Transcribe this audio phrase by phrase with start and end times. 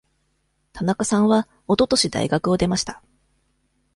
[0.73, 3.03] 田中さんはおととし大学を出ました。